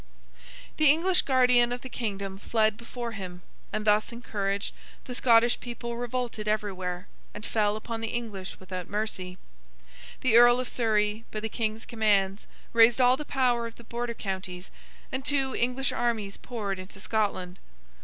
The 0.77 0.89
English 0.89 1.21
Guardian 1.21 1.71
of 1.71 1.81
the 1.81 1.87
Kingdom 1.87 2.39
fled 2.39 2.75
before 2.75 3.11
him, 3.11 3.43
and, 3.71 3.85
thus 3.85 4.11
encouraged, 4.11 4.73
the 5.05 5.13
Scottish 5.13 5.59
people 5.59 5.95
revolted 5.95 6.47
everywhere, 6.47 7.07
and 7.35 7.45
fell 7.45 7.75
upon 7.75 8.01
the 8.01 8.07
English 8.07 8.59
without 8.59 8.89
mercy. 8.89 9.37
The 10.21 10.37
Earl 10.37 10.59
of 10.59 10.67
Surrey, 10.67 11.25
by 11.29 11.39
the 11.39 11.49
King's 11.49 11.85
commands, 11.85 12.47
raised 12.73 12.99
all 12.99 13.15
the 13.15 13.23
power 13.25 13.67
of 13.67 13.75
the 13.75 13.83
Border 13.83 14.15
counties, 14.15 14.71
and 15.11 15.23
two 15.23 15.55
English 15.55 15.91
armies 15.91 16.35
poured 16.35 16.79
into 16.79 16.99
Scotland. 16.99 17.59